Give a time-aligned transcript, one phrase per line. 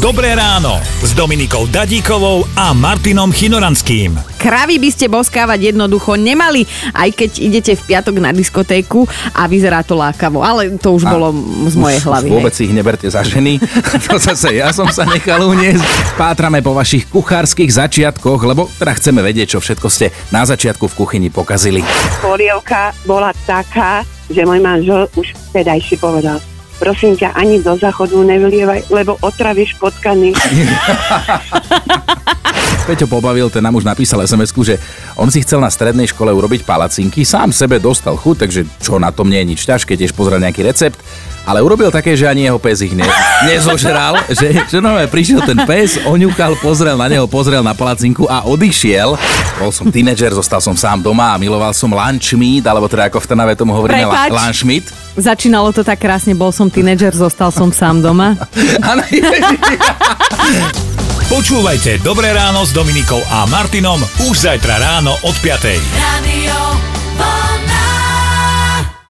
[0.00, 4.16] Dobré ráno s Dominikou Dadíkovou a Martinom Chinoranským.
[4.40, 6.64] Kravy by ste boskávať jednoducho nemali,
[6.96, 9.04] aj keď idete v piatok na diskotéku
[9.36, 10.40] a vyzerá to lákavo.
[10.40, 11.36] Ale to už A bolo
[11.68, 12.28] z mojej už, hlavy.
[12.32, 12.64] Už vôbec hej.
[12.64, 13.60] ich neberte za ženy.
[14.08, 15.84] to zase ja som sa nechal uniesť.
[16.16, 20.96] Pátrame po vašich kuchárskych začiatkoch, lebo teda chceme vedieť, čo všetko ste na začiatku v
[20.96, 21.84] kuchyni pokazili.
[22.24, 24.00] polievka bola taká,
[24.32, 26.40] že môj manžel už vtedajší povedal,
[26.80, 30.32] prosím ťa, ani do záchodu nevylievaj, lebo otravíš potkany.
[32.88, 34.80] Peťo pobavil, ten nám už napísal sms že
[35.14, 39.12] on si chcel na strednej škole urobiť palacinky, sám sebe dostal chuť, takže čo na
[39.12, 40.98] tom nie je nič ťažké, tiež pozrel nejaký recept,
[41.44, 43.06] ale urobil také, že ani jeho pes ich ne,
[43.48, 48.44] nezožral, že, že no, prišiel ten pes, oňukal, pozrel na neho, pozrel na palacinku a
[48.44, 49.16] odišiel.
[49.60, 53.18] Bol som tínedžer, zostal som sám doma a miloval som lunch meat, alebo teda ako
[53.20, 54.30] v Trnave tomu hovoríme la- Prepáč.
[54.36, 54.84] lunch meat.
[55.20, 58.38] Začínalo to tak krásne, bol som tínedžer, zostal som sám doma.
[58.80, 59.02] Áno,
[61.30, 65.62] Počúvajte Dobré ráno s Dominikou a Martinom už zajtra ráno od 5.
[65.94, 66.99] Radio